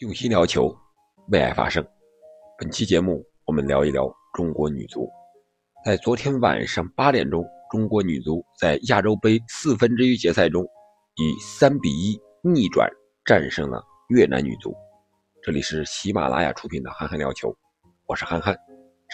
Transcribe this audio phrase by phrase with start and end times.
[0.00, 0.76] 用心聊球，
[1.28, 1.82] 为爱发声。
[2.58, 5.08] 本期节目，我们聊一聊中国女足。
[5.86, 10.62] 在昨天晚上八点钟，中国女足在亚洲杯四分之一决赛中，
[11.14, 12.86] 以三比一逆转
[13.24, 14.76] 战胜了越南女足。
[15.42, 17.48] 这里是喜马拉雅出品的《憨憨聊球》，
[18.04, 18.54] 我是憨憨。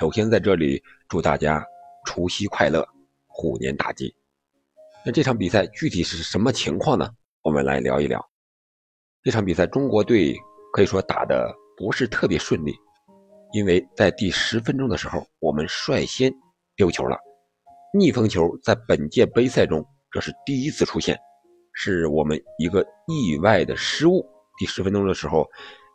[0.00, 1.64] 首先在这里祝大家
[2.04, 2.84] 除夕快乐，
[3.28, 4.12] 虎年大吉。
[5.06, 7.08] 那这场比赛具体是什么情况呢？
[7.42, 8.20] 我们来聊一聊。
[9.22, 10.36] 这场比赛，中国队。
[10.72, 12.74] 可以说打的不是特别顺利，
[13.52, 16.32] 因为在第十分钟的时候，我们率先
[16.74, 17.18] 丢球了。
[17.94, 21.18] 逆风球在本届杯赛中这是第一次出现，
[21.74, 24.26] 是我们一个意外的失误。
[24.58, 25.46] 第十分钟的时候，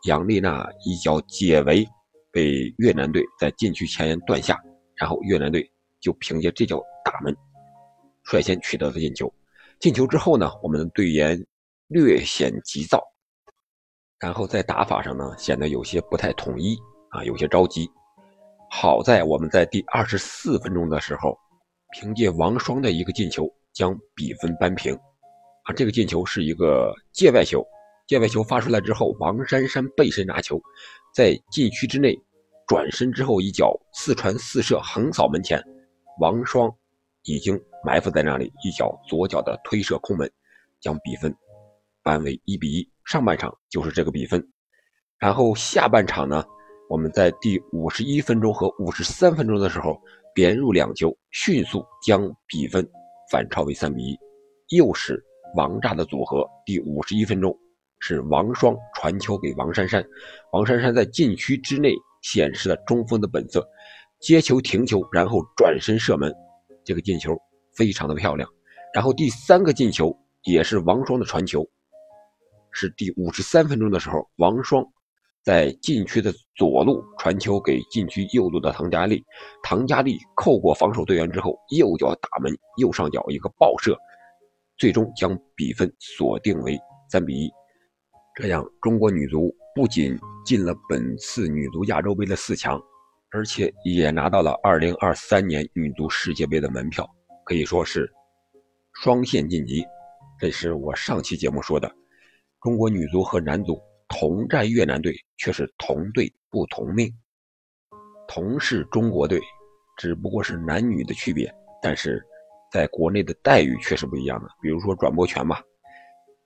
[0.06, 1.84] 杨丽娜一脚解围，
[2.32, 4.60] 被越南队在禁区前沿断下，
[4.96, 5.68] 然后越南队
[6.00, 7.36] 就凭借这脚打门
[8.26, 9.34] 率先取得了进球。
[9.80, 11.44] 进球之后呢，我们的队员
[11.88, 13.02] 略显急躁。
[14.20, 16.76] 然后在打法上呢，显得有些不太统一
[17.10, 17.88] 啊，有些着急。
[18.70, 21.38] 好在我们在第二十四分钟的时候，
[21.94, 24.94] 凭借王霜的一个进球将比分扳平。
[25.64, 27.64] 啊，这个进球是一个界外球，
[28.08, 30.60] 界外球发出来之后，王珊珊背身拿球，
[31.14, 32.18] 在禁区之内
[32.68, 35.64] 转身之后一脚四传四射横扫门前，
[36.20, 36.74] 王霜
[37.24, 40.32] 已经埋伏在那里，一脚左脚的推射空门，
[40.80, 41.34] 将比分
[42.02, 42.90] 扳为一比一。
[43.08, 44.46] 上半场就是这个比分，
[45.18, 46.44] 然后下半场呢，
[46.90, 49.98] 我们在第五十一分钟和五十三分钟的时候
[50.36, 52.86] 连入两球，迅速将比分
[53.32, 54.18] 反超为三比一。
[54.76, 55.24] 又是
[55.56, 57.58] 王炸的组合，第五十一分钟
[58.00, 60.06] 是王霜传球给王珊珊，
[60.52, 63.66] 王珊珊在禁区之内显示了中锋的本色，
[64.20, 66.30] 接球停球，然后转身射门，
[66.84, 67.34] 这个进球
[67.74, 68.50] 非常的漂亮。
[68.94, 71.66] 然后第三个进球也是王霜的传球。
[72.80, 74.86] 是第五十三分钟的时候，王霜
[75.44, 79.24] 在禁区的左路传球给禁区右路的唐佳丽，
[79.64, 83.98] 唐佳丽扣过防守队员之后，右脚打门，右上角一个爆射，
[84.78, 86.78] 最终将比分锁定为
[87.10, 87.52] 三比一。
[88.36, 92.80] 这样，中国女足不仅进了本次女足亚洲杯的四强，
[93.32, 97.10] 而且也拿到了二零二三年女足世界杯的门票，
[97.44, 98.08] 可以说是
[99.02, 99.84] 双线晋级。
[100.40, 101.92] 这是我上期节目说的。
[102.62, 107.08] 中国女足和男足同战越南队，却是同队不同命。
[108.28, 109.40] 同是中国队，
[109.98, 112.22] 只不过是男女的区别，但是
[112.72, 114.50] 在国内的待遇却是不一样的。
[114.62, 115.62] 比如说转播权吧，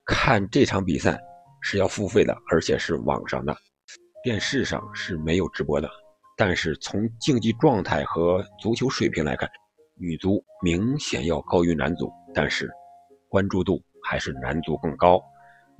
[0.05, 1.19] 看这场比赛
[1.61, 3.55] 是要付费的，而且是网上的，
[4.23, 5.89] 电视上是没有直播的。
[6.38, 9.49] 但是从竞技状态和足球水平来看，
[9.95, 12.69] 女足明显要高于男足，但是
[13.29, 15.22] 关注度还是男足更高。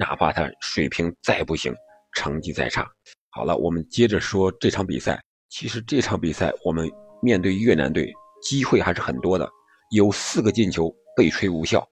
[0.01, 1.72] 哪怕他水平再不行，
[2.13, 2.89] 成绩再差，
[3.29, 5.22] 好了，我们接着说这场比赛。
[5.47, 6.89] 其实这场比赛我们
[7.22, 8.11] 面对越南队，
[8.41, 9.47] 机会还是很多的，
[9.91, 11.88] 有四个进球被吹无效，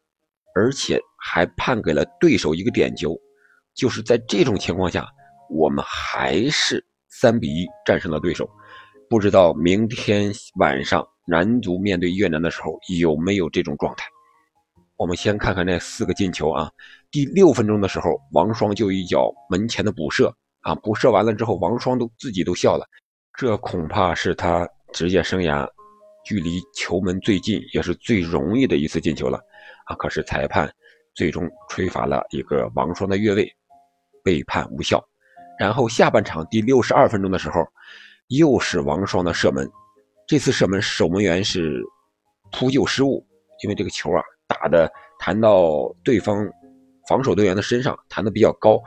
[0.55, 3.15] 而且还判给了对手一个点球。
[3.75, 5.07] 就是在这种情况下，
[5.47, 8.49] 我们还是三比一战胜了对手。
[9.07, 14.07] 不知道明天晚上男足面对越南的时候有没有这种状态？
[14.97, 16.71] 我们先看看那四个进球啊。
[17.11, 20.31] 第六分钟的时候，王霜就一脚门前的补射
[20.61, 22.85] 啊，补射完了之后，王霜都自己都笑了，
[23.35, 25.67] 这恐怕是他职业生涯
[26.23, 29.39] 距离球门最近也是最容易的一次进球了
[29.85, 29.95] 啊！
[29.95, 30.71] 可是裁判
[31.15, 33.51] 最终吹罚了一个王霜的越位，
[34.23, 35.03] 被判无效。
[35.57, 37.65] 然后下半场第六十二分钟的时候，
[38.27, 39.67] 又是王霜的射门，
[40.27, 41.81] 这次射门守门员是
[42.51, 43.25] 扑救失误，
[43.63, 44.87] 因为这个球啊打的
[45.17, 46.47] 弹到对方。
[47.09, 48.79] 防守队员的身上弹的比较高，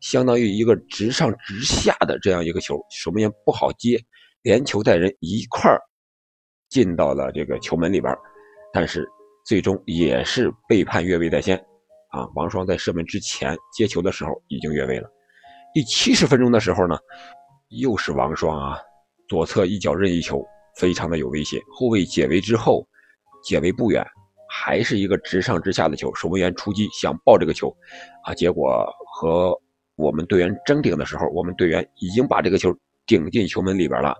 [0.00, 3.96] 相当于一个直上直下的这样一个球，守门员不好接，
[4.42, 5.80] 连球带人一块儿
[6.68, 8.12] 进到了这个球门里边，
[8.72, 9.08] 但是
[9.46, 11.56] 最终也是被判越位在先。
[12.10, 15.08] 啊，王霜在射门之前接球的时候已经越位了。
[15.72, 16.98] 第七十分钟的时候呢，
[17.68, 18.78] 又是王霜啊，
[19.28, 20.44] 左侧一脚任意球，
[20.74, 22.84] 非常的有威胁，后卫解围之后，
[23.44, 24.04] 解围不远。
[24.60, 27.72] 还是一个直上直下的球，守门员出击想抱这个球，
[28.24, 29.56] 啊，结果和
[29.94, 32.76] 我们队员争顶的时候，我们队员已经把这个球
[33.06, 34.16] 顶进球门里边了，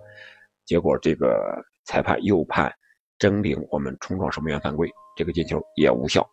[0.65, 2.73] 结果这个裁判又判
[3.19, 6.25] 争顶我们冲撞守门员犯规，这个进球也无效。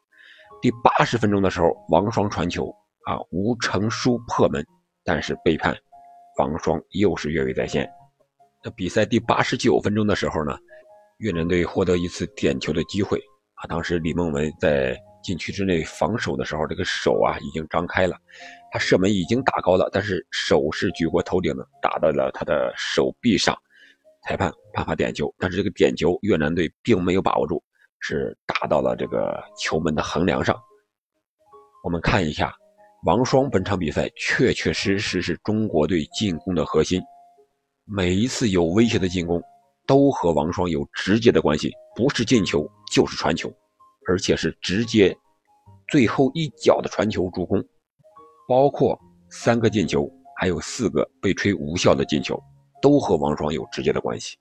[0.62, 2.70] 第八十分钟的时候，王双传球
[3.06, 4.64] 啊，吴成书破门，
[5.04, 5.76] 但是被判
[6.38, 7.90] 王双又是越位在先。
[8.64, 10.56] 那比赛第八十九分钟的时候呢，
[11.18, 13.20] 越南队获得一次点球的机会。
[13.66, 18.18] 当时李梦雯在禁区之内防守的时候，这个手啊已经张开了，
[18.72, 23.58] 他射门已经打高了，但是手是举过头顶的，打到了他的手臂上。
[24.28, 27.64] 裁判判罚点球，但是这个点球越南队并没有把握住，
[28.00, 30.60] 是打到了这个球门的横梁上。
[31.84, 32.52] 我们看一下，
[33.06, 37.00] 王霜本场比赛确确实实是中国队进攻的核心，
[37.84, 39.40] 每一次有威胁的进攻
[39.88, 43.54] 都和王霜有直接的关系，不是进球就是传球。
[44.08, 45.18] 而且是直接
[45.88, 47.60] 最后一脚的传球助攻，
[48.48, 48.96] 包括
[49.32, 52.40] 三个进球，还有四个被吹无效的进球，
[52.84, 54.38] 都和王霜有直接的关系。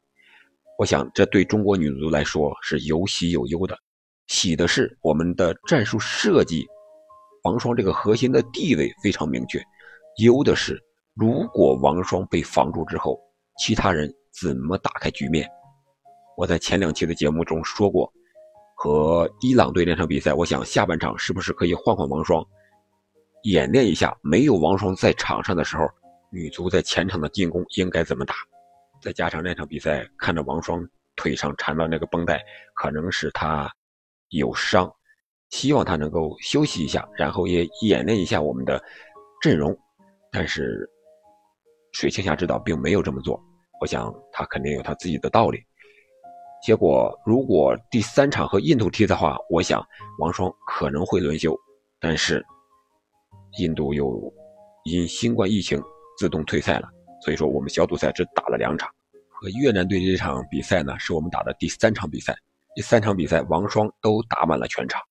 [0.78, 3.74] 我想，这对中国女足来说是有喜有忧的。
[4.26, 6.66] 喜的是我们的战术设计，
[7.44, 9.60] 王霜这个核心的地位非常明确；
[10.22, 10.78] 忧的是，
[11.14, 13.18] 如果王霜被防住之后，
[13.58, 15.48] 其他人怎么打开局面？
[16.36, 18.12] 我在前两期的节目中说过。
[18.76, 22.44] 和伊朗队那场比赛，我想下半场是不是可以换换王霜，
[23.44, 24.14] 演练一下？
[24.20, 25.88] 没有王霜在场上的时候，
[26.28, 28.34] 女足在前场的进攻应该怎么打？
[29.00, 32.44] 再加上那场比赛看着王霜腿上缠的那个绷带，
[32.74, 33.72] 可能是她
[34.30, 34.92] 有伤，
[35.50, 38.82] 希望她能够休息一下，然后也演练一下我们的
[39.40, 39.74] 阵容。
[40.32, 40.86] 但是
[41.92, 43.40] 水庆霞指导并没有这么做，
[43.80, 45.62] 我想他肯定有他自己的道理。
[46.62, 49.84] 结果，如果第三场和印度踢的话，我想
[50.18, 51.54] 王霜可能会轮休，
[52.00, 52.42] 但是
[53.58, 54.32] 印度又
[54.84, 55.82] 因新冠疫情
[56.16, 56.88] 自动退赛了，
[57.22, 58.88] 所以说我们小组赛只打了两场。
[59.28, 62.34] 和越南队这场比赛呢，是我们打的第三场比赛，
[62.74, 65.02] 第三场比赛王霜都打满了全场。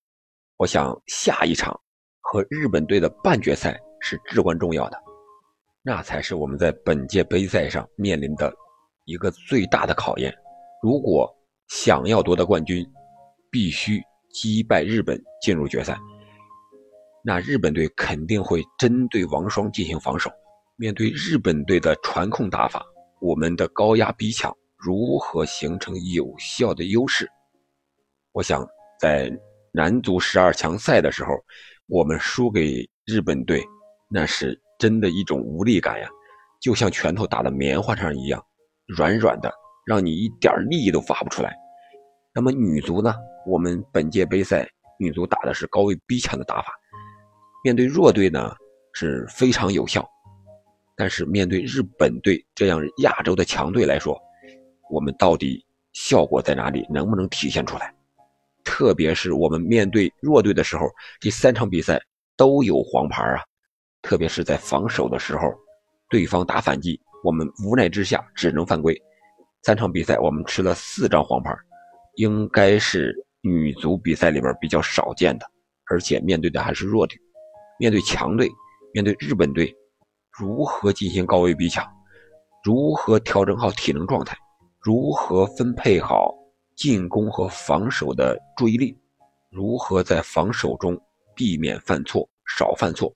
[0.57, 1.79] 我想下一场
[2.19, 4.97] 和日本队的半决赛是至关重要的，
[5.85, 8.53] 那才是我们在本届杯赛上面临的
[9.03, 10.33] 一个最大的考验。
[10.81, 11.29] 如果
[11.67, 12.85] 想要夺得冠军，
[13.51, 14.01] 必须
[14.31, 15.97] 击败日本进入决赛。
[17.21, 20.31] 那日本队肯定会针对王霜进行防守。
[20.77, 22.83] 面对日本队的传控打法，
[23.19, 27.29] 我们的高压逼抢如何形成有效的优势？
[28.31, 28.65] 我想，
[28.99, 29.31] 在
[29.71, 31.29] 男足十二强赛的时候，
[31.87, 33.63] 我们输给日本队，
[34.09, 36.09] 那是真的一种无力感呀，
[36.59, 38.45] 就像拳头打在棉花上一样，
[38.85, 39.49] 软软的，
[39.85, 41.55] 让你一点力都发不出来。
[42.35, 43.15] 那么女足呢？
[43.47, 44.67] 我们本届杯赛
[44.99, 46.73] 女足打的是高位逼抢的打法，
[47.63, 48.53] 面对弱队呢
[48.91, 50.05] 是非常有效。
[50.97, 54.21] 但是面对日本队这样亚洲的强队来说，
[54.91, 56.85] 我们到底效果在哪里？
[56.89, 57.95] 能不能体现出来？
[58.65, 60.89] 特别是我们面对弱队的时候，
[61.21, 62.01] 这三场比赛
[62.35, 63.39] 都有黄牌啊！
[64.03, 65.51] 特别是在防守的时候，
[66.09, 68.95] 对方打反击，我们无奈之下只能犯规。
[69.63, 71.51] 三场比赛我们吃了四张黄牌。
[72.17, 73.11] 应该是
[73.41, 75.47] 女足比赛里边比较少见的，
[75.85, 77.17] 而且面对的还是弱队。
[77.79, 78.47] 面对强队，
[78.93, 79.75] 面对日本队，
[80.29, 81.83] 如何进行高位逼抢？
[82.63, 84.37] 如何调整好体能状态？
[84.79, 86.31] 如何分配好
[86.75, 88.95] 进攻和防守的注意力？
[89.49, 90.95] 如何在防守中
[91.35, 93.11] 避免犯错，少犯错？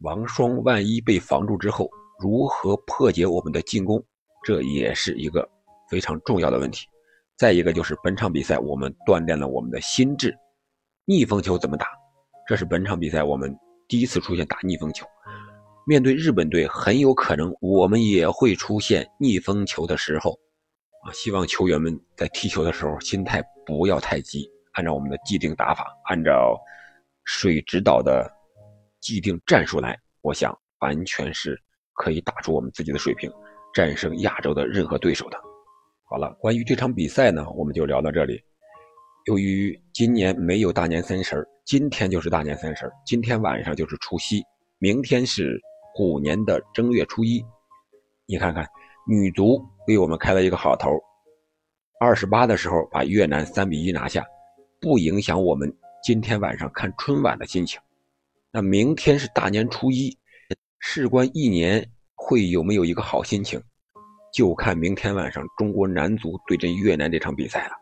[0.00, 1.88] 王霜万一被防住之后，
[2.18, 4.02] 如何破解我们的进攻？
[4.42, 5.46] 这也是一个
[5.90, 6.86] 非常重要的问题。
[7.36, 10.34] 再一个就是本场比赛，我们锻炼了我们的心智，
[11.04, 11.86] 逆风球怎么打？
[12.48, 13.54] 这是本场比赛我们
[13.88, 15.06] 第一次出现打逆风球。
[15.86, 20.32] 面对日本队，很有可能我们也会出现逆风球的时候
[21.04, 21.12] 啊！
[21.12, 26.58] 希望球员们在踢球的时候心态不要太急，按照我们的既定打法，按照
[27.24, 28.30] 水指导的
[29.00, 31.60] 既定战术来，我想完全是
[31.94, 33.30] 可以打出我们自己的水平，
[33.74, 35.38] 战胜亚洲的任何对手的。
[36.04, 38.42] 好了，关于这场比赛呢，我们就聊到这里。
[39.26, 44.42] 由于今年没有大年三十儿今天就是大年三十儿今天晚上就是除夕，
[44.78, 45.60] 明天是
[45.94, 47.44] 虎年的正月初一。
[48.26, 48.66] 你看看，
[49.06, 50.90] 女足为我们开了一个好头，
[52.00, 54.24] 二十八的时候把越南三比一拿下，
[54.80, 57.80] 不影响我们今天晚上看春晚的心情。
[58.52, 60.18] 那明天是大年初一，
[60.80, 63.62] 事关一年会有没有一个好心情？
[64.34, 67.74] 就看明天晚上中国男足对阵越南这场比赛了。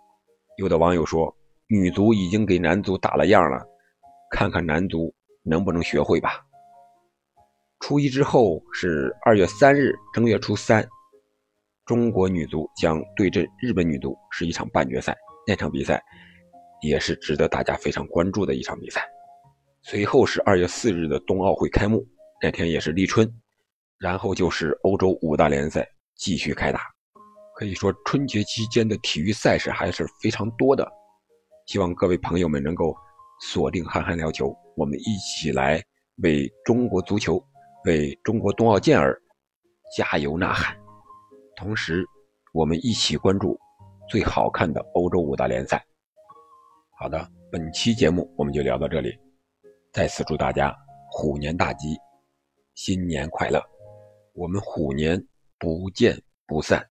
[0.58, 1.34] 有的网友说，
[1.68, 3.64] 女足已经给男足打了样了，
[4.30, 6.44] 看看男足能不能学会吧。
[7.80, 10.86] 初一之后是二月三日，正月初三，
[11.86, 15.16] 中国女足将对阵日本女足，是一场半决赛。
[15.46, 16.02] 那场比赛
[16.82, 19.02] 也是值得大家非常关注的一场比赛。
[19.90, 22.06] 随后是二月四日的冬奥会开幕，
[22.42, 23.26] 那天也是立春，
[23.98, 25.88] 然后就是欧洲五大联赛。
[26.14, 26.80] 继续开打，
[27.54, 30.86] 可以说春节期间的体育赛事还是非常多的。
[31.66, 32.94] 希望各位朋友们能够
[33.40, 35.82] 锁定憨憨聊球，我们一起来
[36.22, 37.42] 为中国足球、
[37.86, 39.18] 为中国冬奥健儿
[39.96, 40.76] 加油呐喊。
[41.56, 42.04] 同时，
[42.52, 43.58] 我们一起关注
[44.10, 45.82] 最好看的欧洲五大联赛。
[46.98, 49.16] 好的，本期节目我们就聊到这里。
[49.92, 50.74] 再次祝大家
[51.10, 51.96] 虎年大吉，
[52.74, 53.60] 新年快乐！
[54.34, 55.20] 我们虎年
[55.58, 56.16] 不见
[56.46, 56.87] 不散。